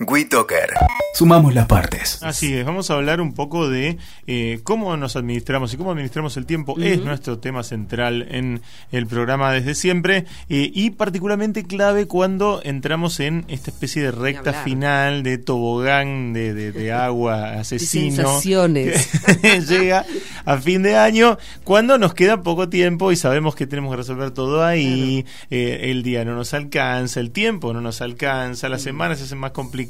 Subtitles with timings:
[0.00, 0.74] WeToker.
[1.12, 2.22] Sumamos las partes.
[2.22, 6.36] Así es, vamos a hablar un poco de eh, cómo nos administramos y cómo administramos
[6.36, 6.78] el tiempo.
[6.78, 13.18] Es nuestro tema central en el programa desde siempre eh, y particularmente clave cuando entramos
[13.18, 18.40] en esta especie de recta final de tobogán de, agua asesino.
[18.40, 20.06] Que llega
[20.44, 24.30] a fin de año cuando nos queda poco tiempo y sabemos que tenemos que resolver
[24.30, 25.26] todo ahí.
[25.50, 29.38] Eh, el día no nos alcanza, el tiempo no nos alcanza, las semanas se hacen
[29.38, 29.87] más complicadas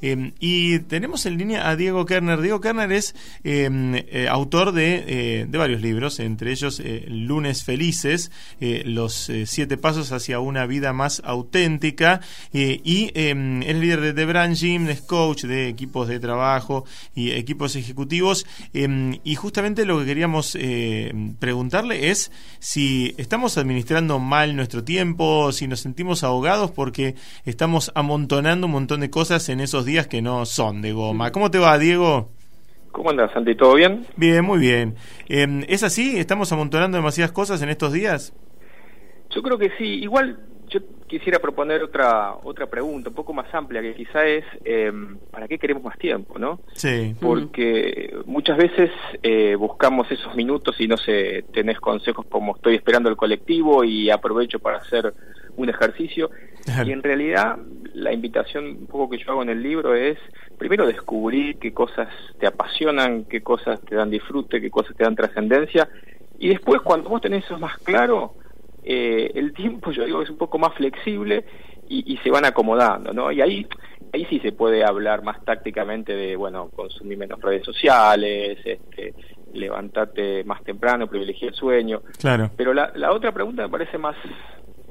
[0.00, 2.40] Em, y tenemos en línea a Diego Kerner.
[2.40, 3.14] Diego Kerner es
[3.44, 9.76] em, eh, autor de, eh, de, varios libros, entre ellos eh, Lunes Felices, Los Siete
[9.76, 12.20] Pasos hacia una Vida Más Auténtica.
[12.52, 17.30] y em, es líder de The Brand Gym, es coach de equipos de trabajo y
[17.32, 18.46] equipos ejecutivos.
[18.72, 20.56] y justamente lo que queríamos
[21.38, 27.14] preguntarle es si estamos administrando mal nuestro tiempo, si nos sentimos ahogados porque
[27.44, 31.32] estamos amontonando un montón de cosas en esos días que no son de goma.
[31.32, 32.30] ¿Cómo te va, Diego?
[32.92, 33.54] ¿Cómo andas, Santi?
[33.54, 34.04] ¿Todo bien?
[34.16, 34.96] Bien, muy bien.
[35.28, 36.18] Em, ¿Es así?
[36.18, 38.34] ¿Estamos amontonando demasiadas cosas en estos días?
[39.30, 39.84] Yo creo que sí.
[39.84, 40.38] Igual
[40.68, 45.48] yo quisiera proponer otra otra pregunta, un poco más amplia, que quizá es em, ¿para
[45.48, 46.60] qué queremos más tiempo, no?
[46.74, 47.14] Sí.
[47.20, 48.90] Porque muchas veces
[49.22, 54.10] eh, buscamos esos minutos y no sé, tenés consejos como estoy esperando el colectivo y
[54.10, 55.12] aprovecho para hacer
[55.56, 56.30] un ejercicio.
[56.86, 57.56] Y en realidad
[58.00, 60.18] la invitación un poco que yo hago en el libro es
[60.58, 65.14] primero descubrir qué cosas te apasionan, qué cosas te dan disfrute, qué cosas te dan
[65.14, 65.88] trascendencia.
[66.38, 68.34] Y después cuando vos tenés eso más claro,
[68.82, 71.44] eh, el tiempo yo digo es un poco más flexible
[71.88, 73.32] y, se van acomodando, ¿no?
[73.32, 73.66] Y ahí
[74.12, 79.12] ahí sí se puede hablar más tácticamente de, bueno, consumir menos redes sociales, este,
[79.52, 82.02] levantarte más temprano, privilegiar el sueño.
[82.18, 82.50] Claro.
[82.56, 84.16] Pero la, la otra pregunta me parece más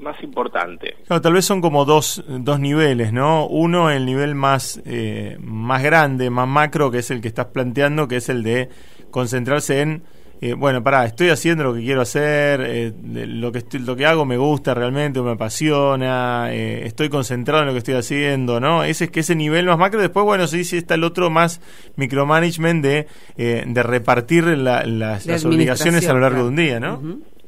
[0.00, 0.96] más importante.
[1.06, 3.46] Claro, tal vez son como dos, dos niveles, ¿no?
[3.46, 8.08] Uno, el nivel más, eh, más grande, más macro, que es el que estás planteando,
[8.08, 8.68] que es el de
[9.10, 10.02] concentrarse en,
[10.40, 14.24] eh, bueno, pará, estoy haciendo lo que quiero hacer, eh, lo, que lo que hago
[14.24, 18.84] me gusta realmente, me apasiona, estoy concentrado en lo que estoy haciendo, ¿no?
[18.84, 21.60] Ese es que ese nivel más macro, después, bueno, sí, sí está el otro más
[21.96, 27.00] micromanagement de, de repartir las, obligaciones a lo largo de un día, ¿no?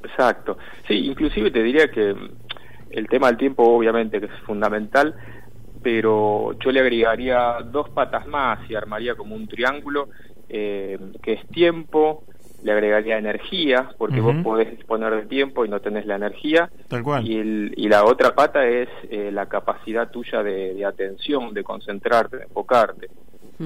[0.04, 0.58] Exacto.
[0.86, 2.14] Sí, inclusive te diría que
[2.90, 5.14] el tema del tiempo obviamente que es fundamental,
[5.82, 10.08] pero yo le agregaría dos patas más y armaría como un triángulo,
[10.48, 12.24] eh, que es tiempo,
[12.62, 16.70] le agregaría energía, porque vos podés disponer de tiempo y no tenés la energía.
[16.88, 17.26] Tal cual.
[17.26, 22.44] Y, y la otra pata es eh, la capacidad tuya de, atención, de concentrarte, de
[22.44, 23.08] enfocarte.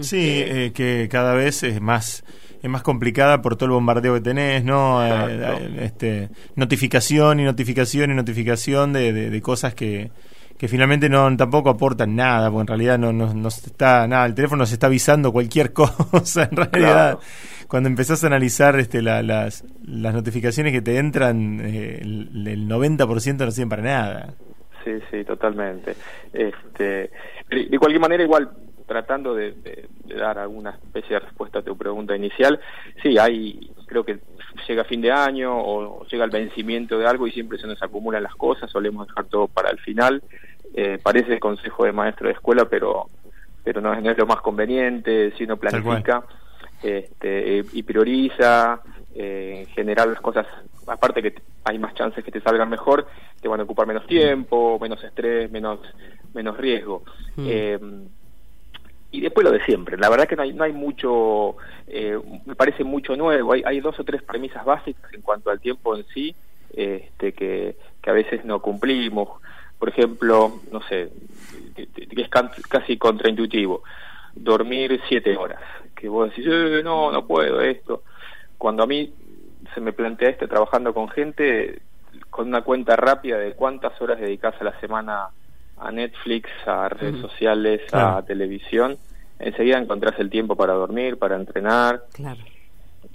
[0.01, 2.25] Sí, eh, que cada vez es más
[2.63, 5.05] es más complicada por todo el bombardeo que tenés, ¿no?
[5.05, 10.11] Eh, eh, este, notificación y notificación y notificación de, de, cosas que,
[10.59, 14.67] que finalmente no tampoco aportan nada, porque en realidad no, no, está nada, el teléfono
[14.67, 17.19] se está avisando cualquier cosa, en realidad.
[17.69, 23.39] Cuando empezás a analizar este, las, las notificaciones que te entran, eh, el, el 90%
[23.39, 24.35] no sirven para nada.
[24.85, 25.97] Sí, sí, totalmente.
[26.33, 27.11] Este,
[27.51, 28.49] de cualquier manera, igual
[28.87, 32.61] tratando de, dar alguna especie de respuesta a tu pregunta inicial,
[33.03, 34.19] sí, hay, creo que
[34.67, 38.23] llega fin de año o llega el vencimiento de algo y siempre se nos acumulan
[38.23, 40.23] las cosas, solemos dejar todo para el final.
[40.75, 43.09] Eh, parece consejo de maestro de escuela, pero
[43.65, 46.23] pero no, es lo más conveniente, si uno planifica
[46.85, 48.81] este, y prioriza,
[49.13, 50.47] eh, en general las cosas,
[50.87, 53.09] aparte que hay más chances que te salgan mejor,
[53.41, 55.81] te van a ocupar menos tiempo, menos estrés, menos
[56.33, 57.03] menos riesgo.
[57.35, 57.47] Mm.
[57.49, 57.79] Eh,
[59.17, 59.97] y después lo de siempre.
[59.97, 61.57] La verdad que no hay, no hay mucho,
[61.87, 63.55] eh, me parece mucho nuevo.
[63.55, 66.35] Hay, hay dos o tres premisas básicas en cuanto al tiempo en sí,
[66.75, 69.41] este, que, que a veces no cumplimos.
[69.79, 71.11] Por ejemplo, no sé,
[71.75, 71.89] que,
[72.21, 73.83] es casi contraintuitivo,
[74.35, 75.63] dormir siete horas.
[75.95, 78.03] Que vos decís, eh, no, no puedo esto.
[78.59, 79.15] Cuando a mí
[79.75, 81.81] se me plantea esto trabajando con gente,
[82.29, 85.29] con una cuenta rápida de cuántas horas dedicas a la semana
[85.79, 88.97] a Netflix, a redes sociales, a televisión,
[89.39, 92.05] enseguida encontrás el tiempo para dormir, para entrenar.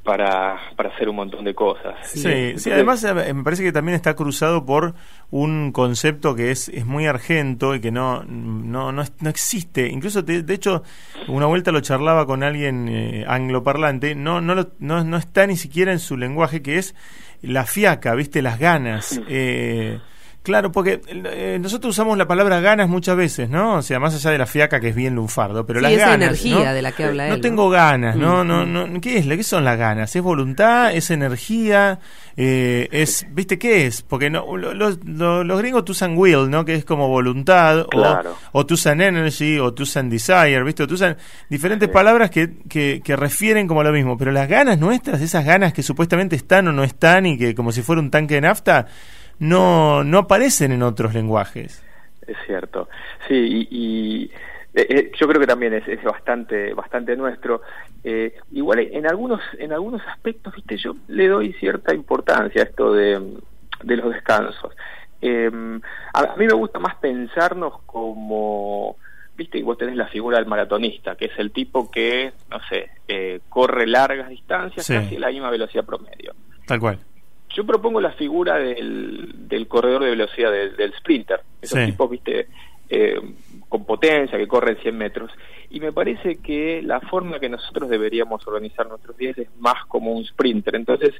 [0.03, 1.93] Para, para hacer un montón de cosas.
[2.07, 4.95] Sí, sí, además eh, me parece que también está cruzado por
[5.29, 9.89] un concepto que es, es muy argento y que no, no, no, existe.
[9.89, 10.81] Incluso, de hecho,
[11.27, 15.91] una vuelta lo charlaba con alguien eh, angloparlante, no, no, no, no está ni siquiera
[15.91, 16.95] en su lenguaje, que es
[17.43, 18.41] la fiaca, ¿viste?
[18.41, 19.21] Las ganas.
[19.27, 19.99] Eh,
[20.43, 23.75] Claro, porque eh, nosotros usamos la palabra ganas muchas veces, ¿no?
[23.75, 26.05] O sea, más allá de la fiaca que es bien lunfardo, pero Sí, las esa
[26.09, 26.27] ganas.
[26.29, 26.73] energía ¿no?
[26.73, 27.69] de la que habla No él, tengo ¿no?
[27.69, 28.43] ganas, ¿no?
[28.43, 29.27] Mm, No, no, ¿Qué es?
[29.27, 30.15] ¿Qué son las ganas?
[30.15, 30.93] ¿Es voluntad?
[30.95, 31.99] ¿Es energía?
[32.37, 34.01] Eh, es, ¿Viste qué es?
[34.01, 36.65] Porque no, lo- los, lo- los gringos te usan will, ¿no?
[36.65, 38.35] Que es como voluntad, Claro.
[38.51, 40.81] o, o te usan energy, o te usan desire, ¿viste?
[40.81, 41.17] O te usan
[41.51, 41.93] diferentes Sí.
[41.93, 44.17] palabras que, que, que refieren como lo mismo.
[44.17, 47.71] Pero las ganas nuestras, esas ganas que supuestamente están o no están y que como
[47.71, 48.87] si fuera un tanque de nafta,
[49.41, 51.83] no, no aparecen en otros lenguajes.
[52.25, 52.87] Es cierto.
[53.27, 54.23] Sí, y, y,
[54.73, 57.61] eh, eh, yo creo que también es, es bastante bastante nuestro.
[58.03, 62.93] Eh, igual en algunos en algunos aspectos, viste, yo le doy cierta importancia a esto
[62.93, 63.19] de,
[63.83, 64.73] de los descansos.
[65.21, 65.51] Eh,
[66.13, 68.95] a, mí me gusta más pensarnos como
[69.35, 72.89] viste y vos tenés la figura del maratonista que es el tipo que no sé
[73.07, 74.93] eh, corre largas distancias Sí.
[74.93, 76.33] casi a la misma velocidad promedio
[76.65, 76.99] Tal cual.
[77.55, 81.41] Yo propongo la figura del, del corredor de velocidad, del, del sprinter.
[81.61, 81.85] Esos Sí.
[81.91, 82.47] tipos, viste,
[82.89, 83.19] eh,
[83.69, 85.31] con potencia, que corren 100 metros.
[85.69, 90.11] Y me parece que la forma que nosotros deberíamos organizar nuestros días es más como
[90.11, 90.75] un sprinter.
[90.75, 91.13] Entonces,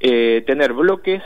[0.00, 1.22] eh, tener bloques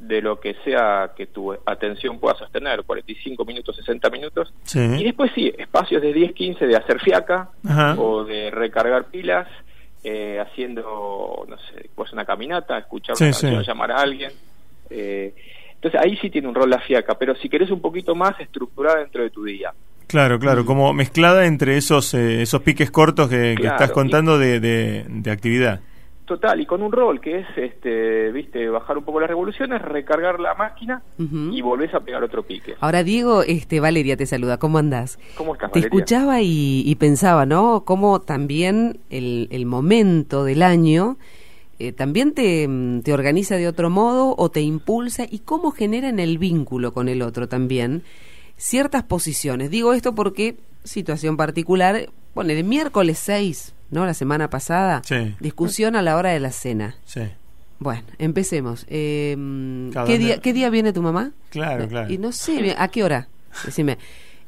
[0.00, 4.52] de lo que sea que tu atención pueda sostener, 45 minutos, 60 minutos.
[4.98, 7.94] Y después sí, espacios de 10, 15 de hacer fiaca Ajá.
[8.00, 9.46] o de recargar pilas,
[10.04, 13.66] eh, haciendo, no sé, pues una caminata, escuchar Sí, una canción, sí.
[13.66, 14.30] llamar a alguien.
[14.90, 15.34] Eh,
[15.74, 19.00] entonces ahí sí tiene un rol la fiaca, pero si querés un poquito más estructurada
[19.00, 19.72] dentro de tu día.
[20.06, 24.60] Claro, claro, como mezclada entre esos eh, esos piques cortos que, estás y- contando de,
[24.60, 25.80] de, de actividad.
[26.24, 30.40] Total, y con un rol que es, este, viste, bajar un poco las revoluciones, recargar
[30.40, 32.76] la máquina y volvés a pegar otro pique.
[32.80, 34.56] Ahora, Diego, este, Valeria te saluda.
[34.58, 35.18] ¿Cómo andás?
[35.36, 37.84] ¿Cómo estás, Te escuchaba y, y pensaba, ¿no?
[37.84, 41.18] Cómo también el, el momento del año
[41.78, 42.68] eh, también te,
[43.02, 47.08] te organiza de otro modo o te impulsa y cómo genera en el vínculo con
[47.08, 48.02] el otro también
[48.56, 49.70] ciertas posiciones.
[49.70, 54.06] Digo esto porque, situación particular, bueno, el miércoles 6, ¿no?
[54.06, 55.34] La semana pasada, Sí.
[55.40, 56.96] discusión a la hora de la cena.
[57.04, 57.20] Sí.
[57.78, 58.86] Bueno, empecemos.
[58.88, 59.34] Eh,
[59.92, 61.32] Claro, ¿qué, ¿dónde- día, ¿Qué día viene tu mamá?
[61.50, 62.12] Claro, claro.
[62.12, 63.28] Y no sé, ¿a qué hora?
[63.64, 63.98] Decime.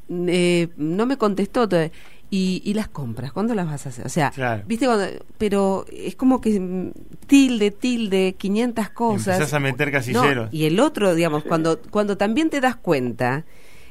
[0.08, 1.92] Eh, no me contestó todavía.
[2.28, 3.32] ¿Y, y las compras?
[3.32, 4.04] ¿Cuándo las vas a hacer?
[4.04, 4.64] O sea, Claro.
[4.66, 4.86] ¿viste?
[4.86, 5.04] Cuando,
[5.38, 6.90] pero es como que mm,
[7.28, 9.34] tilde, tilde, 500 cosas.
[9.36, 10.52] Empezás a meter No, casilleros.
[10.52, 13.44] y el otro, digamos, cuando, cuando también te das cuenta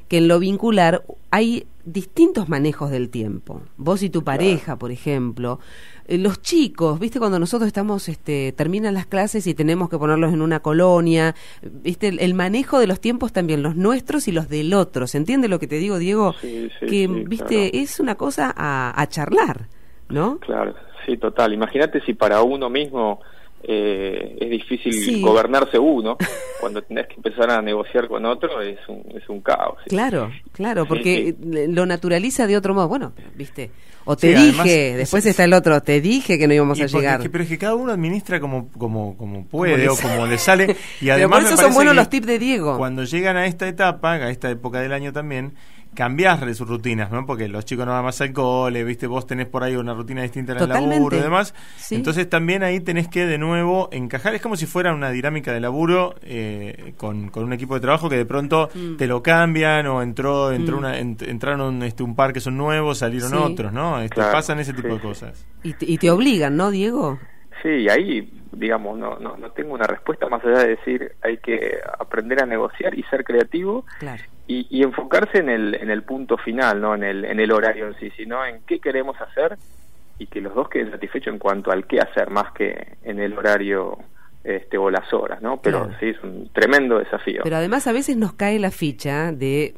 [0.08, 3.62] que en lo vincular hay distintos manejos del tiempo.
[3.78, 5.60] Vos y tu pareja, por ejemplo.
[6.08, 7.20] Eh, Los chicos, ¿viste?
[7.20, 12.08] Cuando nosotros estamos, este, terminan las clases y tenemos que ponerlos en una colonia, ¿viste?
[12.08, 15.08] El, el manejo de los tiempos también, los nuestros y los del otro.
[15.08, 16.34] ¿Se entiende lo que te digo, Diego?
[16.42, 17.70] Sí, sí, que, sí, ¿viste?
[17.72, 17.84] claro.
[17.84, 19.68] Es una cosa a, a charlar,
[20.10, 20.40] ¿no?
[20.40, 20.74] Claro,
[21.06, 21.54] sí, total.
[21.54, 23.20] Imagínate si para uno mismo
[23.68, 25.22] eh, es difícil Sí.
[25.22, 26.18] gobernarse uno,
[26.60, 29.78] cuando tenés que empezar a negociar con otro es un, es un caos.
[29.84, 29.90] sí.
[29.90, 31.36] Claro, claro, Sí, porque
[31.70, 32.88] lo naturaliza de otro modo.
[32.88, 33.72] Bueno, viste,
[34.06, 36.80] o te además, dije, es- después es- está el otro, te dije que no íbamos
[36.80, 37.20] a llegar.
[37.20, 40.38] es que- pero es que cada uno administra como como como puede o como le
[40.38, 40.66] sale
[41.02, 42.78] y Pero además por me eso son buenos los tips de Diego.
[42.78, 45.54] Cuando llegan a esta etapa, a esta época del año también,
[45.96, 47.26] cambiás de sus rutinas, ¿no?
[47.26, 49.08] Porque los chicos no van más al cole, ¿viste?
[49.08, 50.96] Vos tenés por ahí una rutina distinta en el Totalmente.
[50.98, 51.56] laburo y demás.
[51.78, 51.96] Sí.
[51.96, 54.36] Entonces también ahí tenés que de nuevo encajar.
[54.36, 58.10] Es como si fuera una dinámica de laburo eh, con, con un equipo de trabajo
[58.10, 58.98] que de pronto Mm.
[58.98, 60.80] te lo cambian o entró, entró Mm.
[60.80, 63.38] una, ent- entraron este, un par que son nuevos, salieron Sí.
[63.38, 64.00] otros, ¿no?
[64.02, 65.08] Este, Claro, pasan ese tipo sí, de sí.
[65.08, 65.48] cosas.
[65.64, 67.18] Y, te, y te obligan, ¿no, Diego?
[67.64, 71.38] Sí, y ahí, digamos, no, no, no tengo una respuesta más allá de decir hay
[71.38, 74.22] que aprender a negociar y ser creativo Claro.
[74.48, 77.88] Y, y enfocarse en el, en el punto final, no en el, en el horario
[77.88, 79.58] en sí, sino en qué queremos hacer
[80.20, 83.38] y que los dos queden satisfechos en cuanto al qué hacer, más que en el
[83.38, 83.98] horario
[84.46, 85.60] este, o las horas, ¿no?
[85.62, 85.98] Pero Claro.
[86.00, 87.42] sí, es un tremendo desafío.
[87.44, 89.74] Pero además a veces nos cae la ficha de,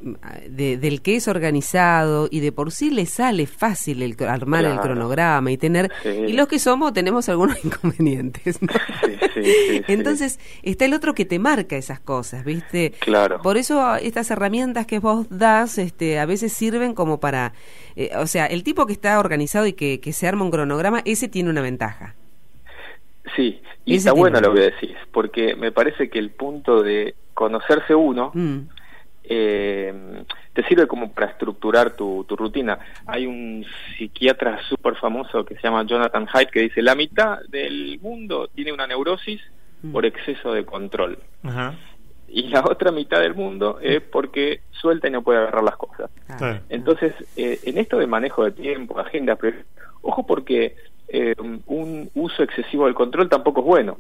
[0.50, 4.80] de- del que es organizado y de por sí le sale fácil el, armar el
[4.80, 5.90] cronograma y tener...
[6.04, 6.10] Sí.
[6.10, 8.62] Y los que somos tenemos algunos inconvenientes.
[8.62, 8.68] ¿no?
[9.06, 9.84] Sí, sí, sí, sí.
[9.88, 12.92] Entonces está el otro que te marca esas cosas, ¿viste?
[13.00, 13.42] Claro.
[13.42, 17.54] Por eso estas herramientas que vos das este, a veces sirven como para...
[17.96, 21.02] eh, o sea, el tipo que está organizado y que, que se arma un cronograma,
[21.06, 22.16] ese tiene una ventaja.
[23.36, 27.93] Sí, y está bueno lo que decís, porque me parece que el punto de conocerse
[27.93, 28.60] uno Mm,
[29.29, 32.79] eh, te sirve como para estructurar tu, tu rutina.
[33.05, 33.65] Hay un
[33.98, 38.72] psiquiatra súper famoso que se llama Jonathan Haidt que dice, la mitad del mundo tiene
[38.72, 39.41] una neurosis
[39.84, 39.91] Mm.
[39.91, 41.19] por exceso de control.
[41.43, 41.75] Ajá.
[42.27, 46.10] Y la otra mitad del mundo es porque suelta y no puede agarrar las cosas.
[46.25, 46.39] claro.
[46.39, 46.60] Claro.
[46.69, 49.57] Entonces, eh, en esto de manejo de tiempo, agenda, pero,
[50.01, 50.75] ojo porque
[51.08, 51.36] eh,
[51.68, 53.98] un uso excesivo del control tampoco es bueno.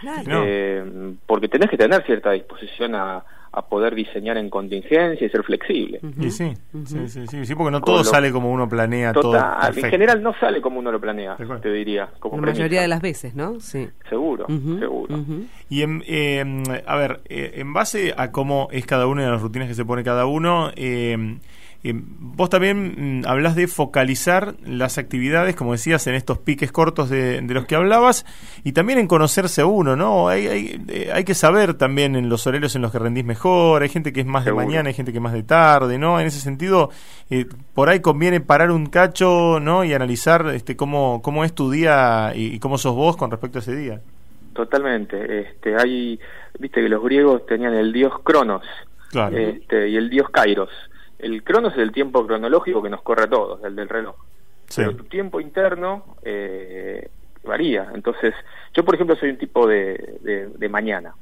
[0.00, 0.42] Claro.
[0.46, 5.42] Eh, porque tenés que tener cierta disposición a, a poder diseñar en contingencia y ser
[5.42, 6.00] flexible.
[6.20, 9.12] Y sí, sí, sí, sí, porque no todo sale como uno planea.
[9.12, 12.08] Total, en general no sale como uno lo planea, te diría.
[12.18, 13.58] Como La mayoría de las veces, ¿no?
[13.60, 13.88] Sí.
[14.08, 15.18] Seguro, seguro.
[15.68, 19.40] Y en, eh, a ver, eh, en base a cómo es cada uno de las
[19.40, 21.38] rutinas que se pone cada uno, eh,
[21.84, 27.40] vos también mm, hablas de focalizar las actividades, como decías, en estos piques cortos de,
[27.42, 28.26] los que hablabas
[28.64, 30.28] y también en conocerse a uno, ¿no?
[30.28, 33.82] Hay, hay, eh, hay, que saber también en los horarios en los que rendís mejor,
[33.82, 36.18] hay gente que es más de mañana, hay gente que es más de tarde, ¿no?
[36.18, 36.90] En ese sentido,
[37.30, 39.84] eh, por ahí conviene parar un cacho, ¿no?
[39.84, 43.62] Y analizar este, cómo, cómo es tu día y, cómo sos vos con respecto a
[43.62, 44.00] ese día.
[44.52, 45.42] Totalmente.
[45.42, 46.18] Este, hay,
[46.58, 48.64] viste que los griegos tenían el dios Cronos
[49.32, 50.70] este, y el dios Kairos
[51.18, 54.16] el crono es el tiempo cronológico que nos corre a todos, el del reloj.
[54.74, 57.08] Pero tu tiempo interno eh,
[57.44, 57.88] varía.
[57.94, 58.34] Entonces,
[58.74, 61.14] yo por ejemplo soy un tipo de, de, mañana.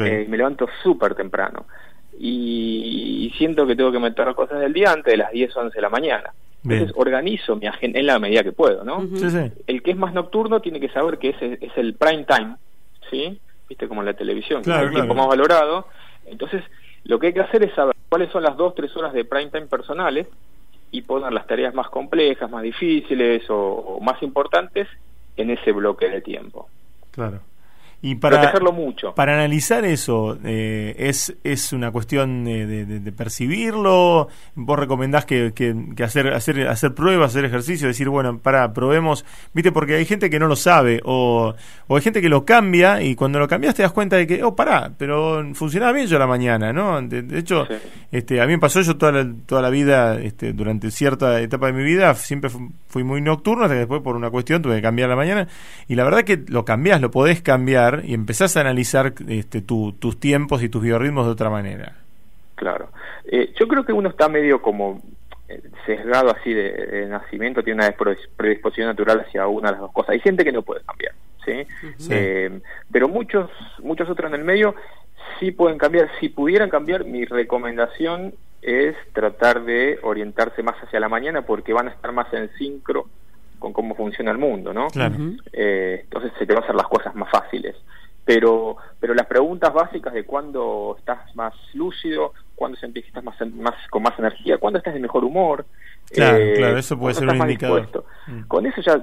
[0.00, 1.66] Eh, me levanto súper temprano.
[2.18, 5.74] Y, siento que tengo que meter cosas del día antes de las 10 o 11
[5.74, 6.32] de la mañana.
[6.64, 9.06] Entonces organizo mi agenda en la medida que puedo, ¿no?
[9.66, 12.56] El que es más nocturno tiene que saber que ese es el prime time,
[13.10, 13.38] ¿sí?
[13.68, 15.86] Viste como en la televisión, que es el tiempo más valorado.
[16.24, 16.62] Entonces,
[17.06, 19.50] lo que hay que hacer es saber cuáles son las dos, tres horas de prime
[19.50, 20.26] time personales
[20.90, 24.88] y poner las tareas más complejas, más difíciles o, más importantes
[25.36, 26.68] en ese bloque de tiempo.
[27.10, 27.40] Claro.
[28.02, 29.14] Y para, mucho.
[29.14, 34.28] Para analizar eso, eh, es, ¿es una cuestión de, percibirlo?
[34.54, 39.24] ¿Vos recomendás que, que, hacer, hacer, hacer pruebas, hacer ejercicio, decir, bueno, para, probemos?
[39.54, 39.72] ¿Viste?
[39.72, 41.54] Porque hay gente que no lo sabe, o,
[41.88, 44.42] o hay gente que lo cambia, y cuando lo cambias te das cuenta de que,
[44.44, 47.00] oh, pará, pero funcionaba bien yo a la mañana, ¿no?
[47.00, 47.66] De, hecho,
[48.12, 51.68] este, a mí me pasó yo toda la, toda la vida, este, durante cierta etapa
[51.68, 52.50] de mi vida, siempre
[52.88, 55.48] fui muy nocturno, hasta que después por una cuestión tuve que cambiar la mañana,
[55.88, 60.20] y la verdad que lo cambiás, lo podés cambiar y empezás a analizar este, tus
[60.20, 61.96] tiempos y tus biorritmos de otra manera.
[62.54, 62.88] Claro.
[63.24, 65.02] Eh, yo creo que uno está medio como
[65.48, 67.94] eh, sesgado así de, nacimiento, tiene una
[68.36, 70.10] predisposición natural hacia una de las dos cosas.
[70.10, 71.12] Hay gente que no puede cambiar,
[71.44, 71.66] ¿sí?
[72.10, 73.50] Eh, pero muchos,
[73.82, 74.74] muchos otros en el medio
[75.38, 76.08] sí pueden cambiar.
[76.18, 81.88] Si pudieran cambiar, mi recomendación es tratar de orientarse más hacia la mañana porque van
[81.88, 83.06] a estar más en sincro
[83.66, 84.86] con cómo funciona el mundo, ¿no?
[85.52, 87.74] Eh, entonces se te van a hacer las cosas más fáciles.
[88.24, 93.36] Pero, pero las preguntas básicas de cuándo estás más lúcido, cuándo sentís que estás más,
[93.52, 95.64] más, con más energía, cuándo estás de mejor humor.
[96.10, 98.04] Claro, eh, claro, eso puede ser un indicador.
[98.26, 98.42] Mm.
[98.42, 99.00] Con eso ya,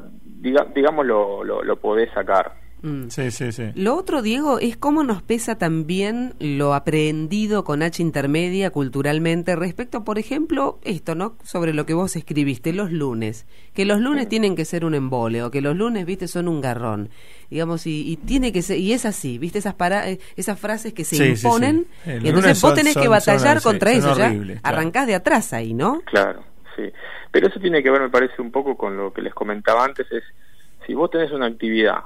[0.74, 2.54] digamos, lo, lo, lo podés sacar.
[2.84, 3.08] Mm.
[3.08, 3.72] Sí, sí, sí.
[3.76, 10.04] Lo otro, Diego, es cómo nos pesa también lo aprendido con H intermedia culturalmente respecto,
[10.04, 11.38] por ejemplo, esto, ¿no?
[11.44, 13.48] Sobre lo que vos escribiste, los lunes.
[13.74, 16.60] Que los lunes tienen que ser un embole o que los lunes, viste, son un
[16.60, 17.10] garrón.
[17.50, 21.06] Digamos, y, tiene que ser, y es así, viste, esas, para, eh, esas frases que
[21.06, 21.88] se imponen.
[22.06, 26.02] y entonces vos tenés que batallar contra eso, ya arrancás de atrás ahí, ¿no?
[26.02, 26.44] Claro,
[26.76, 26.84] sí.
[27.32, 30.06] Pero eso tiene que ver, me parece, un poco con lo que les comentaba antes,
[30.12, 30.24] es
[30.86, 32.04] si vos tenés una actividad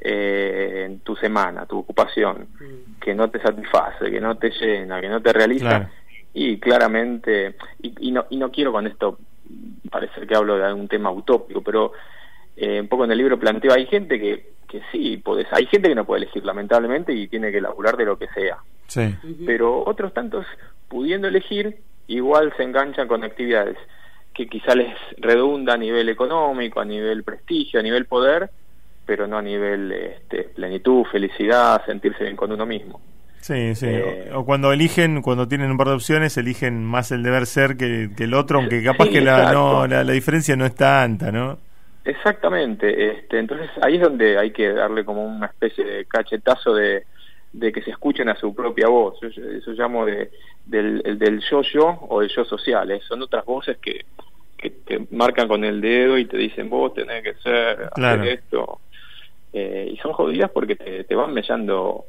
[0.00, 3.00] eh, en tu semana, tu ocupación, mm.
[3.00, 5.90] que no te satisface, que no te llena, que no te realiza,
[6.32, 9.18] y claramente, y, no, y no quiero con esto
[9.90, 11.92] parecer que hablo de algún tema utópico, pero
[12.56, 15.88] eh, un poco en el libro planteo, hay gente que, que sí, podés, hay gente
[15.88, 19.16] que no puede elegir lamentablemente y tiene que laburar de lo que sea, sí.
[19.46, 20.46] pero otros tantos
[20.88, 23.76] pudiendo elegir, igual se enganchan con actividades
[24.34, 28.50] que quizá les redunda a nivel económico, a nivel prestigio, a nivel poder,
[29.08, 33.00] pero no a nivel este, plenitud, felicidad, sentirse bien con uno mismo.
[33.40, 33.86] Sí, sí.
[33.88, 37.78] Eh, o, cuando eligen, cuando tienen un par de opciones, eligen más el deber ser
[37.78, 41.58] que, el otro, aunque capaz que la, no, la, diferencia no es tanta, ¿no?
[42.04, 43.12] Exactamente.
[43.12, 47.04] Este, entonces ahí es donde hay que darle como una especie de cachetazo de,
[47.54, 49.22] de que se escuchen a su propia voz.
[49.22, 50.30] eso llamo de,
[50.66, 52.90] del, del yo-yo o del yo social.
[52.90, 53.00] ¿eh?
[53.08, 54.04] Son otras voces que,
[54.58, 58.80] que te marcan con el dedo y te dicen vos tenés que ser, hacer esto
[59.52, 62.04] eh, y son jodidas porque te, van mellando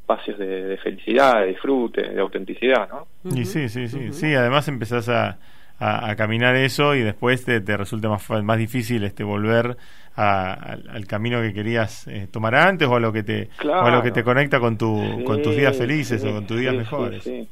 [0.00, 3.06] espacios de, felicidad, de disfrute, de autenticidad, ¿no?
[3.34, 5.38] Y sí, sí, sí, sí, además empezás a,
[5.78, 9.76] a, caminar eso y después te, te, resulta más, más difícil este volver
[10.16, 14.12] al, camino que querías eh, tomar antes o a lo que te a lo que
[14.12, 17.24] te conecta con tu con tus días felices o con tus días mejores.
[17.24, 17.48] Sí,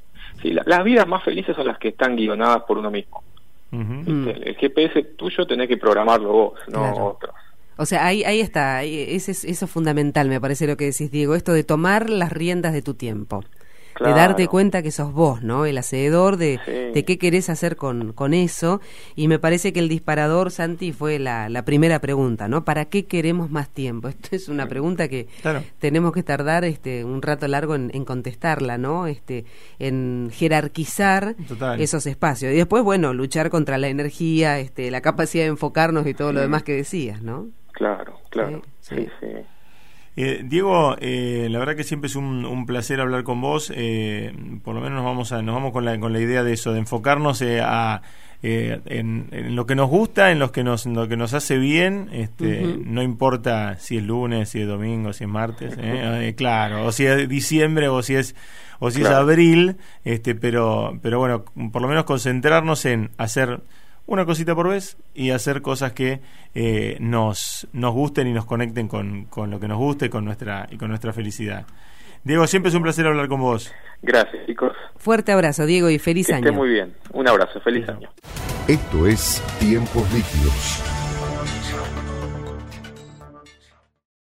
[0.50, 3.22] las vidas más felices son las que están guionadas por uno mismo.
[3.72, 7.34] el, GPS tuyo tenés que programarlo vos, no otros.
[7.82, 11.34] O sea, ahí, ahí está, eso es, eso fundamental, me parece lo que decís, Diego,
[11.34, 13.42] esto de tomar las riendas de tu tiempo.
[14.00, 15.66] de darte cuenta que sos vos, ¿no?
[15.66, 16.60] El hacedor de,
[16.94, 18.80] de qué querés hacer con, con eso.
[19.16, 22.64] Y me parece que el disparador, Santi, fue la, la primera pregunta, ¿no?
[22.64, 24.08] ¿Para qué queremos más tiempo?
[24.14, 25.26] Esto es una pregunta que
[25.80, 29.08] tenemos que tardar este, un rato largo en, en contestarla, ¿no?
[29.08, 29.44] Este,
[29.80, 31.34] en jerarquizar
[31.78, 32.52] esos espacios.
[32.52, 36.40] Y después, bueno, luchar contra la energía, este, la capacidad de enfocarnos y todo lo
[36.40, 37.48] demás que decías, ¿no?
[37.72, 38.62] Claro, claro.
[38.80, 39.08] sí.
[39.20, 39.26] sí.
[40.14, 43.72] Eh, Diego, eh, la verdad que siempre es un, placer hablar con vos.
[43.74, 46.52] Eh, por lo menos nos vamos a, nos vamos con la, con la idea de
[46.52, 48.02] eso, de enfocarnos a,
[48.42, 52.10] en, lo que nos gusta, en, los que nos, lo que nos hace bien.
[52.12, 55.76] Este, No importa si es lunes, si es domingo, si es martes,
[56.36, 58.36] claro, o si es diciembre o si es
[58.80, 59.76] o si es abril.
[60.04, 63.62] Este, pero, pero bueno, por lo menos concentrarnos en hacer
[64.06, 66.20] una cosita por vez y hacer cosas que
[66.54, 70.66] eh, nos, nos gusten y nos conecten con, con lo que nos guste con nuestra,
[70.70, 71.66] y con nuestra felicidad.
[72.24, 73.72] Diego, siempre es un placer hablar con vos.
[74.00, 74.72] Gracias, chicos.
[74.96, 76.46] Fuerte abrazo, Diego, y feliz que año.
[76.46, 76.94] Esté muy bien.
[77.12, 78.10] Un abrazo, feliz año.
[78.68, 81.01] Esto es Tiempos Líquidos